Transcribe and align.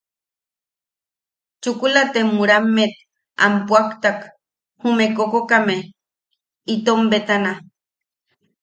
Chukula 1.61 2.03
te 2.13 2.19
murammet 2.35 2.93
am 3.43 3.53
puʼaktak 3.67 4.17
jume 4.79 5.05
kokokame 5.17 5.77
itom 6.73 7.01
betana. 7.11 7.51